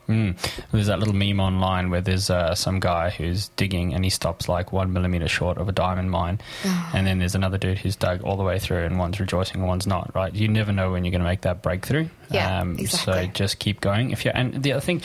[0.07, 0.35] Mm.
[0.71, 4.49] There's that little meme online where there's uh, some guy who's digging and he stops
[4.49, 6.41] like one millimeter short of a diamond mine,
[6.93, 9.67] and then there's another dude who's dug all the way through, and one's rejoicing and
[9.67, 10.13] one's not.
[10.13, 10.33] Right?
[10.33, 12.09] You never know when you're going to make that breakthrough.
[12.29, 13.27] Yeah, Um, exactly.
[13.27, 14.11] So just keep going.
[14.11, 15.01] If you and the other thing,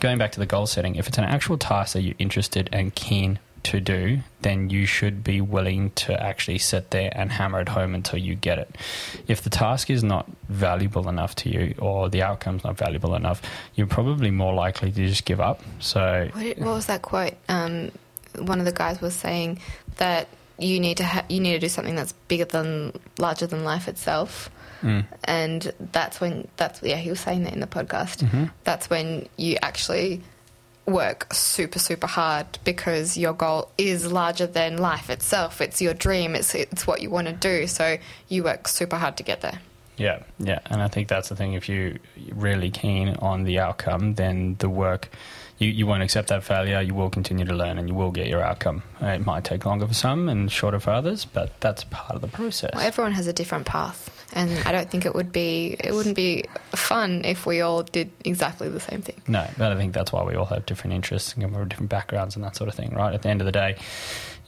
[0.00, 2.94] going back to the goal setting, if it's an actual task that you're interested and
[2.94, 7.68] keen to do, then you should be willing to actually sit there and hammer it
[7.68, 8.74] home until you get it.
[9.28, 13.40] If the task is not valuable enough to you or the outcome's not valuable enough,
[13.74, 15.60] you're probably more likely to just give up.
[15.78, 17.34] So, What, what was that quote?
[17.48, 17.92] Um,
[18.38, 19.58] one of the guys was saying
[19.96, 23.64] that you need to ha- you need to do something that's bigger than larger than
[23.64, 24.50] life itself.
[24.82, 28.50] mm, and that's when that's yeah he was saying that in the podcast Mhm.
[28.64, 30.20] that's when you actually
[30.86, 35.60] work super super hard because your goal is larger than life itself.
[35.60, 36.34] It's your dream.
[36.34, 37.66] It's it's what you want to do.
[37.66, 39.60] So you work super hard to get there
[40.02, 40.58] yeah, yeah.
[40.66, 41.52] And I think that's the thing.
[41.54, 41.94] If you're
[42.34, 45.08] really keen on the outcome, then the work,
[45.58, 46.80] you, you won't accept that failure.
[46.80, 48.82] You will continue to learn and you will get your outcome.
[49.00, 52.28] It might take longer for some and shorter for others, but that's part of the
[52.28, 52.72] process.
[52.74, 56.16] well, everyone has a different path and i don't think it would be it wouldn't
[56.16, 60.10] be fun if we all did exactly the same thing No, but I think that's
[60.10, 63.12] why we all have different interests and different backgrounds and that sort of thing, right?
[63.14, 63.76] At the end of the day,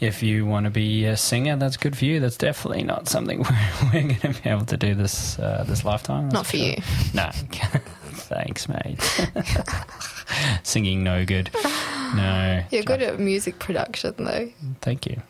[0.00, 2.20] if you want to be a singer, that's good for you.
[2.20, 3.38] That's definitely not something
[3.92, 6.28] we're, we're going to be able to do this uh, this lifetime.
[6.30, 6.76] Not for you.
[7.14, 9.00] No, thanks, mate.
[10.62, 11.50] Singing no good.
[12.14, 14.48] No, you're good at music production though
[14.80, 15.20] Thank you.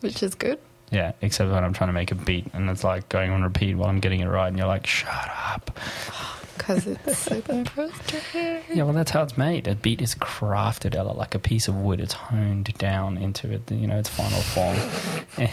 [0.00, 0.58] which is good
[0.90, 3.74] Yeah, except when I'm trying to make a beat and it's like going on repeat
[3.74, 5.78] while I'm getting it right, and you're like, "Shut up."
[6.56, 9.66] because it's super frustrating Yeah, well, that's how it's made.
[9.68, 12.00] A beat is crafted, Ella, like a piece of wood.
[12.00, 14.76] It's honed down into it, you know, its final form.
[15.38, 15.48] you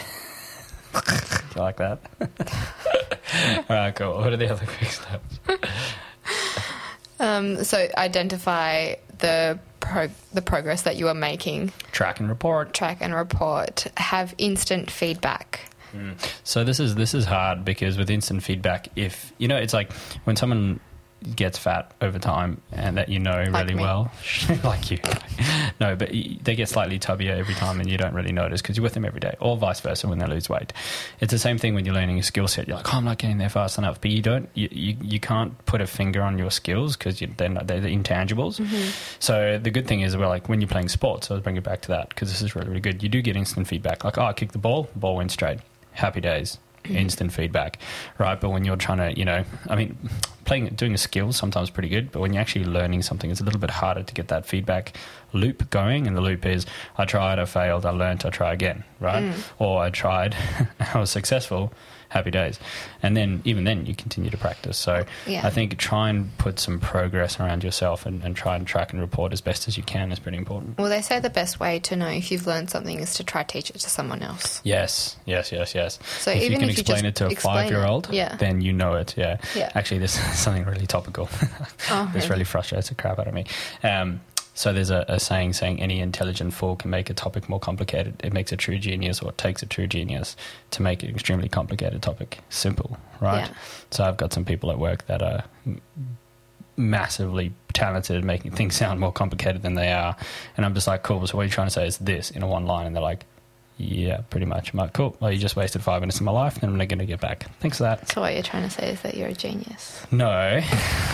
[1.61, 1.99] like that?
[3.69, 4.15] All right, cool.
[4.17, 5.39] What are the other quick steps?
[7.19, 12.73] Um, so identify the pro- the progress that you are making, Track and report.
[12.73, 15.67] track and report, have instant feedback.
[16.45, 19.91] So this is this is hard because with instant feedback, if you know, it's like
[20.23, 20.79] when someone
[21.35, 23.81] gets fat over time and that you know Like really me.
[23.81, 24.11] well,
[24.63, 24.99] like you,
[25.79, 28.83] no, but they get slightly tubbier every time and you don't really notice because you're
[28.83, 30.73] with them every day, or vice versa when they lose weight.
[31.19, 32.67] It's the same thing when you're learning a skill set.
[32.67, 35.19] You're like, oh, I'm not getting there fast enough, but you don't, you you, you
[35.19, 38.59] can't put a finger on your skills because they're not, they're the intangibles.
[38.59, 38.89] Mm-hmm.
[39.19, 41.81] So the good thing is, well, like when you're playing sports, I'll bring it back
[41.81, 43.03] to that because this is really, really good.
[43.03, 44.03] You do get instant feedback.
[44.03, 45.59] Like, oh, I kicked the ball, the ball went straight.
[45.93, 47.79] Happy days, instant feedback,
[48.17, 48.39] right?
[48.39, 49.97] But when you're trying to, you know, I mean,
[50.45, 53.43] playing, doing a skill sometimes pretty good, but when you're actually learning something, it's a
[53.43, 54.93] little bit harder to get that feedback
[55.33, 56.07] loop going.
[56.07, 56.65] And the loop is,
[56.97, 59.23] I tried, I failed, I learned, I try again, right?
[59.23, 59.43] Mm.
[59.59, 60.35] Or I tried,
[60.93, 61.73] I was successful.
[62.11, 62.59] Happy days,
[63.01, 64.77] and then even then you continue to practice.
[64.77, 65.47] So Yeah.
[65.47, 69.01] I think try and put some progress around yourself and, and try and track and
[69.01, 70.77] report as best as you can is pretty important.
[70.77, 73.43] Well, they say the best way to know if you've learned something is to try
[73.43, 74.59] teach it to someone else.
[74.65, 75.99] Yes, yes, yes, yes.
[76.19, 78.35] So if you even can if you explain just it to a five-year-old, yeah.
[78.35, 79.15] then you know it.
[79.17, 79.37] Yeah.
[79.55, 79.71] Yeah.
[79.73, 81.29] Actually, this is something really topical.
[81.89, 82.29] Oh, this really?
[82.29, 83.45] really frustrates the crap out of me.
[83.83, 84.19] Um,
[84.61, 88.13] so there's a, a saying saying any intelligent fool can make a topic more complicated.
[88.23, 90.35] It makes a true genius, or it takes a true genius
[90.69, 92.95] to make an extremely complicated topic simple.
[93.19, 93.47] Right.
[93.47, 93.53] Yeah.
[93.89, 95.45] So I've got some people at work that are
[96.77, 100.15] massively talented at making things sound more complicated than they are,
[100.55, 101.25] and I'm just like, cool.
[101.25, 103.01] So what are you trying to say is this in a one line, and they're
[103.01, 103.25] like.
[103.83, 104.73] Yeah, pretty much.
[104.73, 105.15] I'm like, cool.
[105.19, 107.19] Well, you just wasted five minutes of my life, and I'm not going to get
[107.19, 107.47] back.
[107.59, 108.07] Thanks for that.
[108.09, 110.05] So what you're trying to say is that you're a genius.
[110.11, 110.61] No,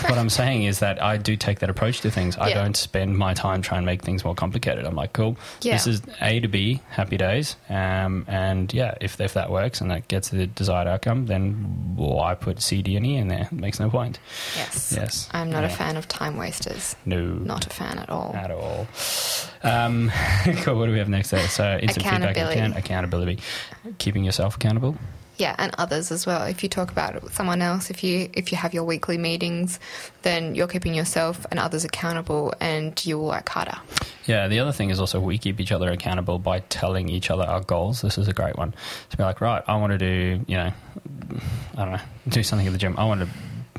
[0.02, 2.36] what I'm saying is that I do take that approach to things.
[2.36, 2.62] I Yeah.
[2.62, 4.84] don't spend my time trying to make things more complicated.
[4.84, 5.72] I'm like, cool, Yeah.
[5.74, 9.90] this is A to B, happy days, um, and yeah, if if that works and
[9.90, 11.52] that gets the desired outcome, then
[11.96, 13.48] why put C, D, and E in there?
[13.50, 14.18] It makes no point.
[14.56, 14.92] Yes.
[14.94, 16.96] Yes, I'm not a fan of time wasters.
[17.06, 18.34] No, Not a fan at all.
[18.36, 18.86] at all.
[19.62, 20.10] Um,
[20.62, 20.76] cool.
[20.78, 21.30] What do we have next?
[21.30, 21.46] There?
[21.48, 22.58] So instant feedback, Accountability.
[22.60, 23.38] account- accountability,
[23.98, 24.96] keeping yourself accountable.
[25.36, 26.42] Yeah, and others as well.
[26.46, 29.18] If you talk about it with someone else, if you if you have your weekly
[29.18, 29.78] meetings,
[30.22, 33.76] then you're keeping yourself and others accountable, and you will work harder.
[34.26, 37.44] Yeah, the other thing is also we keep each other accountable by telling each other
[37.44, 38.00] our goals.
[38.02, 38.74] This is a great one.
[39.10, 40.72] To be like, right, I want to do, you know,
[41.76, 42.96] I don't know, do something at the gym.
[42.98, 43.28] I want to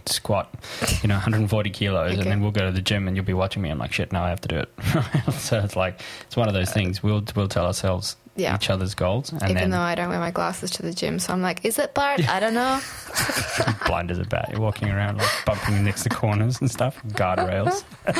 [0.10, 0.54] squat,
[1.02, 2.22] you know, 140 kilos, Okay.
[2.22, 3.70] and then we'll go to the gym and you'll be watching me.
[3.70, 4.70] I'm like, shit, now I have to do it.
[5.34, 7.02] so it's like it's one of those uh, things.
[7.04, 8.56] We'll we'll tell ourselves Yeah.
[8.56, 11.20] each other's goals, and Even then though I don't wear my glasses to the gym,
[11.20, 12.28] so I'm like, is it Bart?
[12.30, 12.80] I don't know.
[13.86, 14.50] blind as a bat.
[14.52, 17.84] You're walking around like bumping next to corners and stuff, guardrails.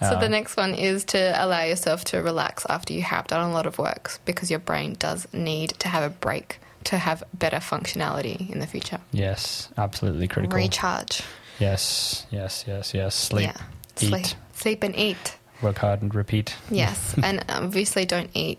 [0.00, 3.50] So the um, next one is to allow yourself to relax after you have done
[3.50, 7.22] a lot of work because your brain does need to have a break to have
[7.34, 8.98] better functionality in the future.
[9.12, 10.56] Yes, absolutely critical.
[10.56, 11.22] Recharge.
[11.58, 13.14] Yes, yes, yes, yes.
[13.14, 13.62] Sleep, yeah.
[14.00, 14.26] eat, Sleep.
[14.54, 15.36] Sleep and eat.
[15.62, 16.56] work hard and repeat.
[16.70, 17.14] Yes.
[17.22, 18.58] and obviously don't eat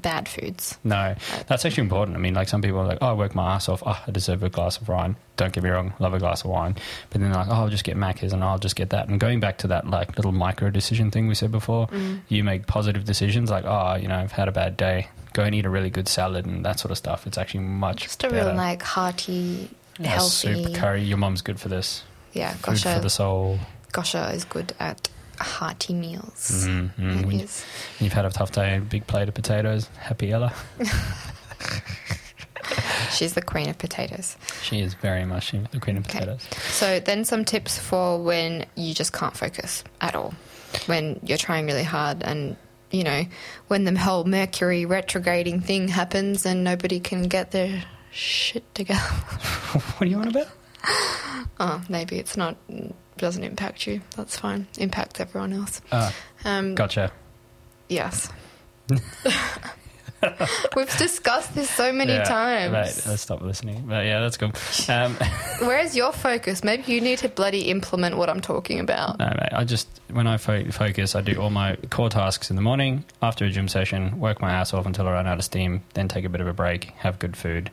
[0.00, 0.78] bad foods.
[0.84, 1.14] No,
[1.46, 2.16] that's actually important.
[2.16, 3.82] I mean, like some people are like, oh, I work my ass off.
[3.84, 5.16] Oh, I deserve a glass of wine.
[5.36, 6.74] Don't get me wrong, love a glass of wine.
[7.10, 9.08] But then they're like, oh, I'll just get Macca's and I'll just get that.
[9.08, 12.20] And going back to that like little micro decision thing we said before, Mm.
[12.28, 15.08] you make positive decisions like, oh, you know, I've had a bad day.
[15.34, 17.26] Go and eat a really good salad and that sort of stuff.
[17.26, 18.46] It's actually much Just a better.
[18.48, 20.64] real like hearty, Yeah, healthy.
[20.64, 21.02] soup, curry.
[21.02, 22.02] Your mum's good for this.
[22.32, 23.58] Yeah, Food for the soul.
[23.92, 26.66] Gosha is good at hearty meals.
[26.66, 27.24] Mm, mm.
[27.26, 27.64] When is.
[28.00, 29.88] you've had a tough day, big plate of potatoes.
[29.98, 30.52] Happy Ella.
[33.12, 34.36] She's the queen of potatoes.
[34.62, 36.18] She is very much the queen of Okay.
[36.18, 36.42] potatoes.
[36.70, 40.34] So then some tips for when you just can't focus at all.
[40.86, 42.56] When you're trying really hard and
[42.90, 43.24] you know,
[43.68, 49.00] when the whole Mercury retrograding thing happens and nobody can get their shit together.
[49.72, 50.48] what are you on about?
[51.58, 52.54] Oh, maybe it's not
[53.18, 54.00] doesn't impact you.
[54.16, 54.66] That's fine.
[54.78, 55.80] Impacts everyone else.
[55.92, 56.12] Ah,
[56.44, 57.12] Um gotcha.
[57.88, 58.28] yes.
[60.76, 62.72] We've discussed this so many Yeah, times.
[62.72, 63.84] Right, let's stop listening.
[63.86, 64.52] But yeah, that's cool.
[64.88, 65.14] Um,
[65.60, 66.62] Where's your focus?
[66.62, 69.18] Maybe you need to bloody implement what I'm talking about.
[69.18, 72.56] no, mate, I just, when I fo- focus, I do all my core tasks in
[72.56, 75.44] the morning, after a gym session, work my ass off until I run out of
[75.44, 77.70] steam, then take a bit of a break, have good food,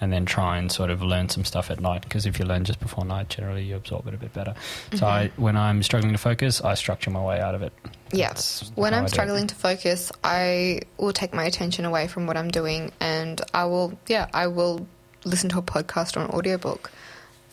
[0.00, 2.02] and then try and sort of learn some stuff at night.
[2.02, 4.54] Because if you learn just before night, generally you absorb it a bit better.
[4.94, 7.72] So I, when I'm struggling to focus, I structure my way out of it.
[8.12, 8.34] Yeah.
[8.74, 9.10] When I'm I do it.
[9.10, 13.64] struggling to focus, I will take my attention away from what I'm doing and I
[13.64, 14.86] will, yeah, I will
[15.24, 16.90] listen to a podcast or an audiobook.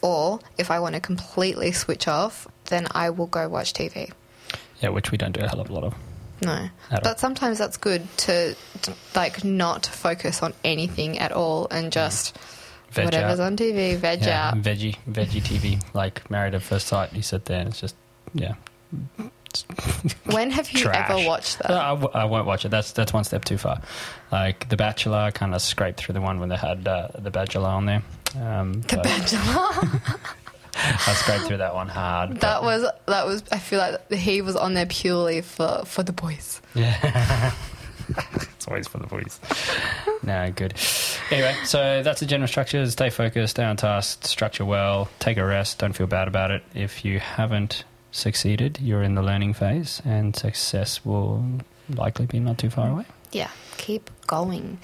[0.02, 4.12] Or if I want to completely switch off, then I will go watch TV.
[4.82, 5.96] Yeah, which we don't do a hell of a lot of.
[6.42, 6.52] No.
[6.52, 7.00] At all.
[7.04, 11.92] But sometimes that's good to, to, like, not focus on anything at all and mm.
[11.92, 12.38] just
[12.92, 13.46] Veg whatever's out.
[13.48, 14.62] on TV, veg yeah, out.
[14.62, 17.14] veggie, veggie TV, like Married at First Sight.
[17.14, 17.96] You sit there and it's just,
[18.34, 18.56] yeah.
[20.26, 21.10] When have you Trash.
[21.10, 21.70] ever watched that?
[21.70, 22.70] No, I, w- I won't watch it.
[22.70, 23.82] That's that's one step too far.
[24.32, 27.32] Like The Bachelor, I kind of scraped through the one when they had uh, The
[27.32, 28.04] Bachelor on there.
[28.40, 29.40] Um, the but Bachelor.
[30.76, 32.40] I scraped through that one hard.
[32.42, 33.44] that was that was.
[33.52, 36.62] I feel like he was on there purely for for the boys.
[36.76, 37.52] Yeah.
[38.42, 39.40] it's always for the boys.
[40.24, 40.74] no, good.
[41.32, 42.86] Anyway, so that's the general structure.
[42.90, 46.64] Stay focused, stay on task, structure well, take a rest, don't feel bad about it.
[46.74, 51.44] If you haven't succeeded, you're in the learning phase, and success will
[51.90, 53.06] likely be not too far away.
[53.32, 54.80] Yeah, keep going.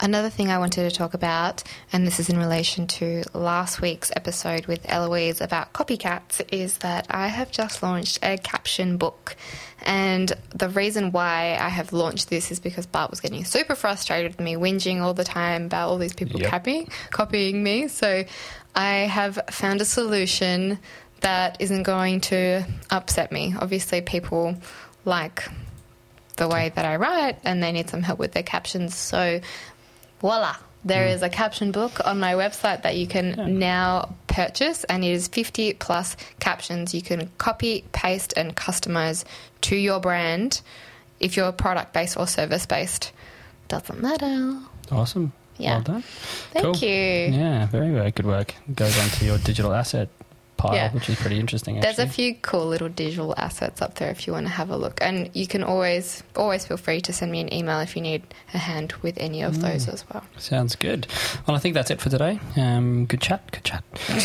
[0.00, 4.12] Another thing I wanted to talk about, and this is in relation to last week's
[4.14, 9.34] episode with Eloise about copycats, is that I have just launched a caption book.
[9.82, 14.36] And the reason why I have launched this is because Bart was getting super frustrated
[14.36, 16.50] with me, whinging all the time about all these people Yep.
[16.50, 17.88] copying, copying me.
[17.88, 18.24] So
[18.76, 20.78] I have found a solution
[21.20, 23.54] that isn't going to upset me.
[23.58, 24.56] Obviously, people
[25.04, 25.48] like
[26.36, 28.94] the way that I write and they need some help with their captions.
[28.94, 29.40] So,
[30.20, 31.14] voila, there mm.
[31.14, 35.28] is a caption book on my website that you can now purchase, and it is
[35.28, 39.24] 50 plus captions you can copy, paste, and customize
[39.62, 40.60] to your brand
[41.20, 43.12] if you're product based or service based.
[43.66, 44.58] Doesn't matter.
[44.90, 45.32] Awesome.
[45.58, 45.74] Yeah.
[45.74, 46.02] Well done.
[46.52, 46.76] Thank Cool.
[46.76, 47.32] you.
[47.34, 48.54] Yeah, very, very good work.
[48.72, 50.08] Goes onto your digital asset
[50.58, 50.92] pile, Yeah.
[50.92, 51.78] which is pretty interesting.
[51.78, 51.94] Actually.
[51.94, 54.76] There's a few cool little digital assets up there if you want to have a
[54.76, 58.02] look, and you can always always feel free to send me an email if you
[58.02, 60.22] need a hand with any of those as well.
[60.36, 61.06] Sounds good.
[61.46, 62.38] Well, I think that's it for today.
[62.56, 63.82] Um, good chat, good chat.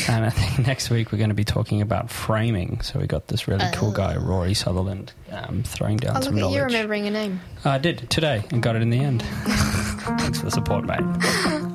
[0.10, 2.82] and I think next week we're going to be talking about framing.
[2.82, 6.42] So we got this really cool guy, Rory Sutherland, um, throwing down Oh, some look
[6.42, 6.56] knowledge.
[6.58, 7.40] you remembering a name.
[7.64, 9.22] I did today and got it in the end.
[9.44, 11.00] Thanks for the support, mate.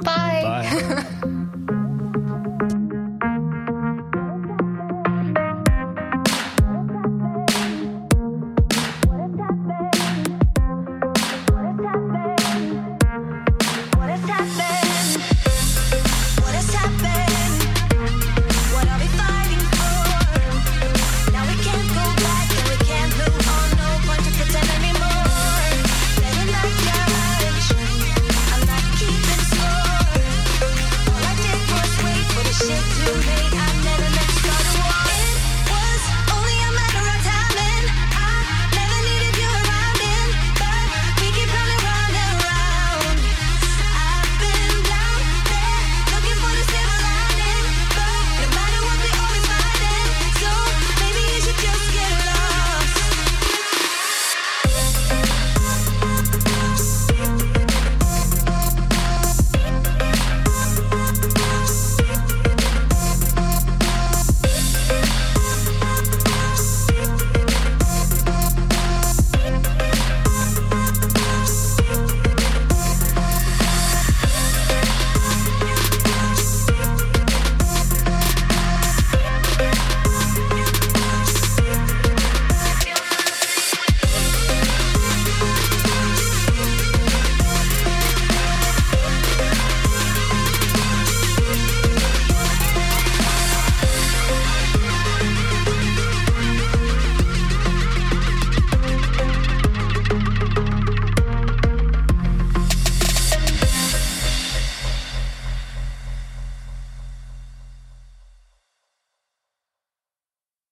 [0.03, 0.42] Bye.
[0.42, 1.05] Bye.